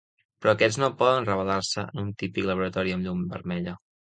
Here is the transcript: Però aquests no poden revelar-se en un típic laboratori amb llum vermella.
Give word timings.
Però 0.45 0.53
aquests 0.53 0.79
no 0.83 0.89
poden 1.01 1.27
revelar-se 1.27 1.83
en 1.91 2.01
un 2.07 2.09
típic 2.25 2.51
laboratori 2.51 2.95
amb 2.99 3.09
llum 3.11 3.25
vermella. 3.37 3.79